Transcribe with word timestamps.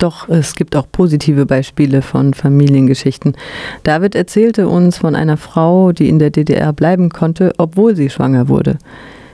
Doch 0.00 0.30
es 0.30 0.54
gibt 0.54 0.76
auch 0.76 0.86
positive 0.90 1.44
Beispiele 1.44 2.00
von 2.00 2.32
Familiengeschichten. 2.32 3.36
David 3.82 4.14
erzählte 4.14 4.66
uns 4.66 4.96
von 4.96 5.14
einer 5.14 5.36
Frau, 5.36 5.92
die 5.92 6.08
in 6.08 6.18
der 6.18 6.30
DDR 6.30 6.72
bleiben 6.72 7.10
konnte, 7.10 7.52
obwohl 7.58 7.94
sie 7.94 8.08
schwanger 8.08 8.48
wurde. 8.48 8.78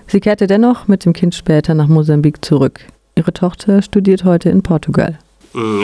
Sie 0.09 0.19
kehrte 0.19 0.49
dennoch 0.49 0.89
mit 0.89 1.05
dem 1.05 1.13
Kind 1.13 1.37
später 1.37 1.73
nach 1.75 1.87
Mosambik 1.87 2.45
zurück. 2.45 2.81
Ihre 3.15 3.33
Tochter 3.33 3.81
studiert 3.81 4.25
heute 4.25 4.49
in 4.49 4.61
Portugal. 4.61 5.19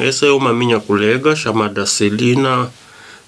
Essa 0.02 0.26
é 0.26 0.32
uma 0.32 0.52
minha 0.52 0.80
colega 0.80 1.34
chamada 1.36 1.86
Celina 1.86 2.68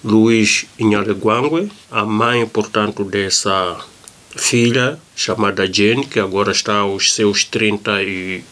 Luiz 0.03 0.67
Inhaleguangue, 0.77 1.71
a 1.89 2.03
mãe, 2.03 2.47
dessa 3.09 3.77
filha 4.35 4.99
chamada 5.15 5.65
Jane, 5.71 6.05
que 6.05 6.19
agora 6.19 6.51
está 6.51 6.79
aos 6.79 7.13
seus 7.13 7.45
30 7.45 8.03
e 8.03 8.43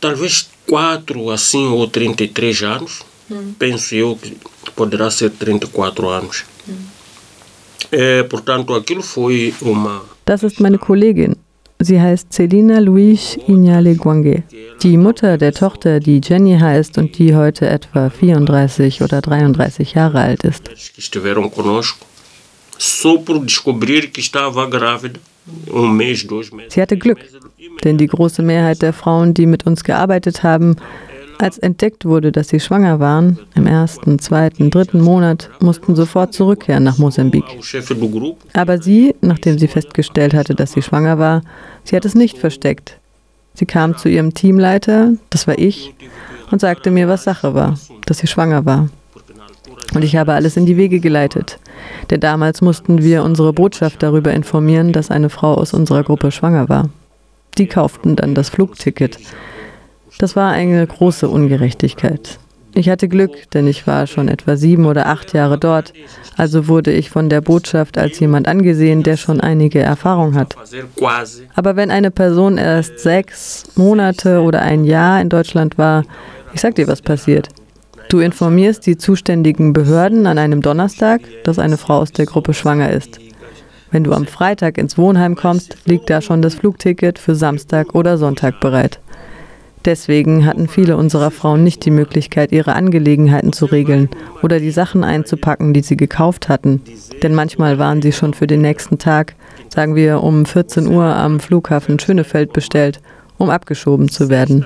talvez 0.00 0.53
4 0.68 1.30
assim 1.30 1.66
ou 1.66 1.86
33 1.86 2.62
anos. 2.62 3.02
Hum. 3.30 3.54
Penso 3.58 3.94
eu 3.94 4.16
que 4.16 4.36
poderá 4.74 5.10
ser 5.10 5.30
34 5.30 6.08
anos. 6.08 6.44
Hum. 6.68 6.74
É, 7.92 8.22
portanto, 8.24 8.74
aquilo 8.74 9.02
foi 9.02 9.54
uma. 9.60 10.02
Das 10.26 10.42
ist 10.42 10.60
meine 10.60 10.78
Kollegin. 10.78 11.34
Sie 11.80 12.00
heißt 12.00 12.32
Celina 12.32 12.78
Luis 12.78 13.36
Iñale 13.46 13.94
Guangue. 13.96 14.44
Die 14.82 14.96
Mutter 14.96 15.36
der 15.36 15.52
Tochter, 15.52 16.00
die 16.00 16.20
Jenny 16.22 16.56
heißt 16.58 16.96
und 16.98 17.18
die 17.18 17.34
heute 17.34 17.68
etwa 17.68 18.08
34 18.08 19.02
oder 19.02 19.20
33 19.20 19.92
Jahre 19.92 20.20
alt 20.20 20.44
ist. 20.44 20.70
Estiveram 20.96 21.50
conosco 21.50 22.06
só 22.78 23.18
por 23.18 23.38
descobrir 23.44 24.10
que 24.10 24.20
estava 24.20 24.66
grávida. 24.66 25.20
Sie 26.68 26.80
hatte 26.80 26.96
Glück, 26.96 27.18
denn 27.84 27.98
die 27.98 28.06
große 28.06 28.42
Mehrheit 28.42 28.82
der 28.82 28.92
Frauen, 28.92 29.34
die 29.34 29.46
mit 29.46 29.66
uns 29.66 29.84
gearbeitet 29.84 30.42
haben, 30.42 30.76
als 31.38 31.58
entdeckt 31.58 32.04
wurde, 32.04 32.32
dass 32.32 32.48
sie 32.48 32.60
schwanger 32.60 33.00
waren, 33.00 33.38
im 33.54 33.66
ersten, 33.66 34.18
zweiten, 34.18 34.70
dritten 34.70 35.00
Monat, 35.00 35.50
mussten 35.60 35.96
sofort 35.96 36.32
zurückkehren 36.32 36.84
nach 36.84 36.98
Mosambik. 36.98 37.44
Aber 38.52 38.80
sie, 38.80 39.14
nachdem 39.20 39.58
sie 39.58 39.68
festgestellt 39.68 40.34
hatte, 40.34 40.54
dass 40.54 40.72
sie 40.72 40.82
schwanger 40.82 41.18
war, 41.18 41.42
sie 41.82 41.96
hat 41.96 42.04
es 42.04 42.14
nicht 42.14 42.38
versteckt. 42.38 42.98
Sie 43.54 43.66
kam 43.66 43.96
zu 43.96 44.08
ihrem 44.08 44.34
Teamleiter, 44.34 45.12
das 45.30 45.46
war 45.46 45.58
ich, 45.58 45.94
und 46.50 46.60
sagte 46.60 46.90
mir, 46.90 47.08
was 47.08 47.24
Sache 47.24 47.54
war, 47.54 47.78
dass 48.06 48.18
sie 48.18 48.26
schwanger 48.26 48.64
war. 48.64 48.88
Und 49.92 50.02
ich 50.02 50.16
habe 50.16 50.32
alles 50.32 50.56
in 50.56 50.66
die 50.66 50.76
Wege 50.76 51.00
geleitet. 51.00 51.58
Denn 52.10 52.20
damals 52.20 52.62
mussten 52.62 53.02
wir 53.02 53.22
unsere 53.22 53.52
Botschaft 53.52 54.02
darüber 54.02 54.32
informieren, 54.32 54.92
dass 54.92 55.10
eine 55.10 55.30
Frau 55.30 55.54
aus 55.54 55.74
unserer 55.74 56.02
Gruppe 56.02 56.30
schwanger 56.30 56.68
war. 56.68 56.88
Die 57.58 57.66
kauften 57.66 58.16
dann 58.16 58.34
das 58.34 58.48
Flugticket. 58.48 59.18
Das 60.18 60.36
war 60.36 60.50
eine 60.52 60.86
große 60.86 61.28
Ungerechtigkeit. 61.28 62.38
Ich 62.76 62.88
hatte 62.88 63.08
Glück, 63.08 63.50
denn 63.52 63.68
ich 63.68 63.86
war 63.86 64.08
schon 64.08 64.26
etwa 64.26 64.56
sieben 64.56 64.86
oder 64.86 65.06
acht 65.06 65.32
Jahre 65.32 65.58
dort. 65.58 65.92
Also 66.36 66.66
wurde 66.66 66.90
ich 66.90 67.08
von 67.08 67.28
der 67.28 67.40
Botschaft 67.40 67.98
als 67.98 68.18
jemand 68.18 68.48
angesehen, 68.48 69.04
der 69.04 69.16
schon 69.16 69.40
einige 69.40 69.78
Erfahrung 69.78 70.34
hat. 70.34 70.56
Aber 71.54 71.76
wenn 71.76 71.92
eine 71.92 72.10
Person 72.10 72.58
erst 72.58 72.98
sechs 72.98 73.64
Monate 73.76 74.40
oder 74.40 74.62
ein 74.62 74.84
Jahr 74.84 75.20
in 75.20 75.28
Deutschland 75.28 75.78
war, 75.78 76.02
ich 76.52 76.60
sag 76.60 76.74
dir, 76.74 76.88
was 76.88 77.00
passiert. 77.00 77.48
Du 78.14 78.20
informierst 78.20 78.86
die 78.86 78.96
zuständigen 78.96 79.72
Behörden 79.72 80.28
an 80.28 80.38
einem 80.38 80.62
Donnerstag, 80.62 81.22
dass 81.42 81.58
eine 81.58 81.76
Frau 81.76 81.96
aus 81.96 82.12
der 82.12 82.26
Gruppe 82.26 82.54
schwanger 82.54 82.92
ist. 82.92 83.18
Wenn 83.90 84.04
du 84.04 84.12
am 84.12 84.24
Freitag 84.24 84.78
ins 84.78 84.96
Wohnheim 84.96 85.34
kommst, 85.34 85.78
liegt 85.84 86.08
da 86.10 86.22
schon 86.22 86.40
das 86.40 86.54
Flugticket 86.54 87.18
für 87.18 87.34
Samstag 87.34 87.92
oder 87.92 88.16
Sonntag 88.16 88.60
bereit. 88.60 89.00
Deswegen 89.84 90.46
hatten 90.46 90.68
viele 90.68 90.96
unserer 90.96 91.32
Frauen 91.32 91.64
nicht 91.64 91.84
die 91.84 91.90
Möglichkeit, 91.90 92.52
ihre 92.52 92.74
Angelegenheiten 92.74 93.52
zu 93.52 93.64
regeln 93.64 94.08
oder 94.44 94.60
die 94.60 94.70
Sachen 94.70 95.02
einzupacken, 95.02 95.74
die 95.74 95.82
sie 95.82 95.96
gekauft 95.96 96.48
hatten. 96.48 96.82
Denn 97.24 97.34
manchmal 97.34 97.80
waren 97.80 98.00
sie 98.00 98.12
schon 98.12 98.32
für 98.32 98.46
den 98.46 98.60
nächsten 98.60 98.98
Tag, 98.98 99.34
sagen 99.74 99.96
wir 99.96 100.22
um 100.22 100.46
14 100.46 100.86
Uhr 100.86 101.02
am 101.04 101.40
Flughafen 101.40 101.98
Schönefeld 101.98 102.52
bestellt, 102.52 103.00
um 103.38 103.50
abgeschoben 103.50 104.08
zu 104.08 104.28
werden. 104.28 104.64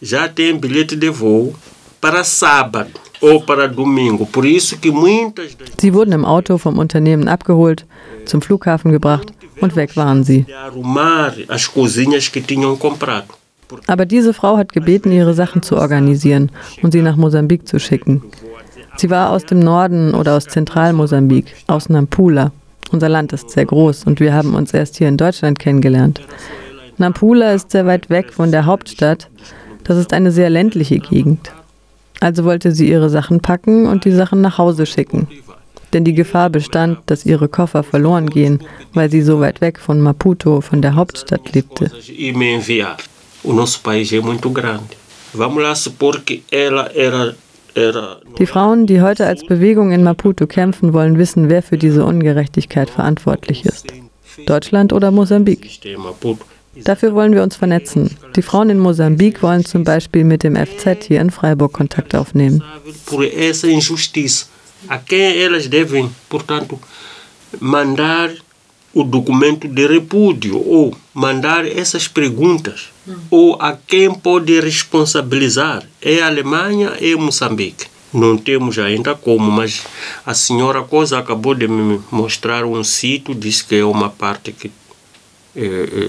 Já 0.00 0.28
tem 0.28 0.56
bilhete 0.56 0.96
de 0.96 1.10
voo 1.10 1.54
para 2.00 2.24
sábado 2.24 2.90
ou 3.20 3.42
para 3.42 3.68
domingo. 3.68 4.26
Por 4.26 4.46
isso 4.46 4.78
que 4.78 4.90
muitas 4.90 5.56
Sie 5.78 5.92
wurden 5.92 6.12
im 6.12 6.24
Auto 6.24 6.56
vom 6.56 6.78
Unternehmen 6.78 7.28
abgeholt, 7.28 7.84
zum 8.24 8.40
Flughafen 8.40 8.92
gebracht 8.92 9.32
und 9.60 9.76
weg 9.76 9.96
waren 9.96 10.24
sie. 10.24 10.46
as 11.48 11.66
cozinhas 11.68 12.28
que 12.28 12.40
tinham 12.40 12.78
comprado. 12.78 13.34
Aber 13.86 14.04
diese 14.06 14.32
Frau 14.32 14.56
hat 14.56 14.72
gebeten, 14.72 15.12
ihre 15.12 15.34
Sachen 15.34 15.62
zu 15.62 15.76
organisieren 15.76 16.50
und 16.82 16.92
sie 16.92 17.02
nach 17.02 17.16
Mosambik 17.16 17.68
zu 17.68 17.78
schicken. 17.78 18.22
Sie 18.96 19.10
war 19.10 19.30
aus 19.30 19.44
dem 19.44 19.60
Norden 19.60 20.14
oder 20.14 20.36
aus 20.36 20.46
Zentralmosambik, 20.46 21.54
aus 21.68 21.88
Nampula. 21.88 22.50
Unser 22.90 23.08
Land 23.08 23.32
ist 23.32 23.50
sehr 23.50 23.66
groß 23.66 24.04
und 24.04 24.18
wir 24.18 24.34
haben 24.34 24.54
uns 24.54 24.74
erst 24.74 24.96
hier 24.96 25.08
in 25.08 25.16
Deutschland 25.16 25.58
kennengelernt. 25.58 26.20
Nampula 26.98 27.52
ist 27.52 27.70
sehr 27.70 27.86
weit 27.86 28.10
weg 28.10 28.32
von 28.32 28.50
der 28.50 28.66
Hauptstadt 28.66 29.28
das 29.84 29.96
ist 29.96 30.12
eine 30.12 30.30
sehr 30.30 30.50
ländliche 30.50 30.98
Gegend. 30.98 31.52
Also 32.20 32.44
wollte 32.44 32.72
sie 32.72 32.88
ihre 32.88 33.08
Sachen 33.08 33.40
packen 33.40 33.86
und 33.86 34.04
die 34.04 34.12
Sachen 34.12 34.40
nach 34.40 34.58
Hause 34.58 34.86
schicken. 34.86 35.26
Denn 35.92 36.04
die 36.04 36.14
Gefahr 36.14 36.50
bestand, 36.50 36.98
dass 37.06 37.26
ihre 37.26 37.48
Koffer 37.48 37.82
verloren 37.82 38.30
gehen, 38.30 38.60
weil 38.94 39.10
sie 39.10 39.22
so 39.22 39.40
weit 39.40 39.60
weg 39.60 39.78
von 39.80 40.00
Maputo, 40.00 40.60
von 40.60 40.82
der 40.82 40.94
Hauptstadt, 40.94 41.52
lebte. 41.52 41.90
Die 48.38 48.46
Frauen, 48.46 48.86
die 48.86 49.00
heute 49.00 49.26
als 49.26 49.44
Bewegung 49.46 49.92
in 49.92 50.02
Maputo 50.02 50.46
kämpfen, 50.46 50.92
wollen 50.92 51.18
wissen, 51.18 51.48
wer 51.48 51.62
für 51.62 51.78
diese 51.78 52.04
Ungerechtigkeit 52.04 52.90
verantwortlich 52.90 53.64
ist. 53.64 53.86
Deutschland 54.46 54.92
oder 54.92 55.10
Mosambik? 55.10 55.80
Dafür 56.74 57.14
wollen 57.14 57.32
wir 57.32 57.42
uns 57.42 57.56
vernetzen. 57.56 58.16
Die 58.36 58.42
Frauen 58.42 58.70
in 58.70 58.78
Mosambik 58.78 59.42
wollen 59.42 59.64
zum 59.64 59.82
Beispiel 59.82 60.24
mit 60.24 60.44
dem 60.44 60.54
FZ 60.54 61.04
hier 61.08 61.20
in 61.20 61.30
Freiburg 61.30 61.72
Kontakt 61.72 62.14
aufnehmen. 62.14 62.62
A 64.88 64.96
quem 64.98 65.42
elas 65.42 65.68
devem, 65.68 66.10
portanto, 66.28 66.78
mandar 67.58 68.30
o 68.94 69.02
documento 69.02 69.68
de 69.68 69.86
repúdio 69.86 70.56
ou 70.56 70.96
mandar 71.12 71.66
essas 71.66 72.08
perguntas 72.08 72.88
ou 73.30 73.56
a 73.60 73.76
quem 73.76 74.14
pode 74.14 74.58
responsabilizar. 74.60 75.82
É 76.00 76.22
a 76.22 76.28
Alemanha, 76.28 76.92
é 77.00 77.14
Moçambique. 77.14 77.86
Não 78.12 78.36
temos 78.36 78.78
ainda 78.78 79.14
como, 79.14 79.50
mas 79.50 79.82
a 80.24 80.34
senhora 80.34 80.82
Cosa 80.82 81.18
acabou 81.18 81.54
de 81.54 81.68
me 81.68 82.00
mostrar 82.10 82.64
um 82.64 82.82
sítio, 82.82 83.34
disse 83.34 83.64
que 83.64 83.76
é 83.76 83.84
uma 83.84 84.08
parte 84.08 84.50
que 84.50 84.70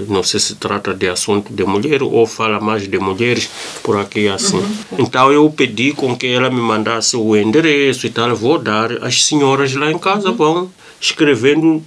não 0.07 0.21
sei 0.21 0.39
se 0.39 0.55
trata 0.55 0.93
de 0.93 1.07
assunto 1.07 1.51
de 1.51 1.63
mulher 1.63 2.03
ou 2.03 2.27
fala 2.27 2.59
mais 2.59 2.87
de 2.87 2.99
mulheres 2.99 3.49
por 3.81 3.97
aqui 3.97 4.27
assim. 4.27 4.57
Uhum. 4.57 4.75
Então 4.99 5.31
eu 5.31 5.49
pedi 5.49 5.93
com 5.93 6.15
que 6.15 6.27
ela 6.27 6.49
me 6.49 6.61
mandasse 6.61 7.15
o 7.17 7.35
endereço 7.35 8.05
e 8.05 8.09
tal, 8.09 8.35
vou 8.35 8.59
dar. 8.59 9.03
As 9.03 9.23
senhoras 9.23 9.73
lá 9.73 9.91
em 9.91 9.97
casa 9.97 10.29
uhum. 10.29 10.35
vão 10.35 10.71
escrevendo 10.99 11.83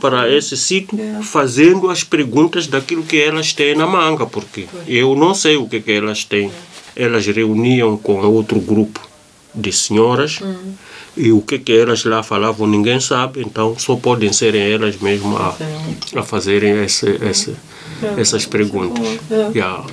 para 0.00 0.22
ah, 0.22 0.32
esse 0.32 0.56
sítio, 0.56 0.98
é. 0.98 1.22
fazendo 1.22 1.90
as 1.90 2.04
perguntas 2.04 2.66
daquilo 2.66 3.02
que 3.02 3.20
elas 3.20 3.52
têm 3.52 3.74
na 3.74 3.86
manga, 3.86 4.24
porque 4.24 4.66
eu 4.86 5.16
não 5.16 5.34
sei 5.34 5.56
o 5.56 5.68
que, 5.68 5.80
que 5.80 5.92
elas 5.92 6.24
têm. 6.24 6.50
É. 6.96 7.04
Elas 7.04 7.26
reuniam 7.26 7.96
com 7.96 8.20
outro 8.20 8.58
grupo 8.60 9.09
de 9.54 9.72
senhoras. 9.72 10.40
Uhum 10.40 10.74
e 11.16 11.32
o 11.32 11.42
que, 11.42 11.58
que 11.58 11.72
elas 11.72 12.04
lá 12.04 12.22
falavam 12.22 12.66
ninguém 12.66 13.00
sabe, 13.00 13.40
então 13.40 13.76
só 13.78 13.96
podem 13.96 14.32
ser 14.32 14.54
elas 14.54 14.96
mesmas 14.96 15.40
a, 15.40 16.20
a 16.20 16.22
fazerem 16.22 16.82
esse, 16.84 17.06
esse, 17.22 17.54
essas 18.16 18.46
perguntas. 18.46 19.18
Yeah. 19.54 19.84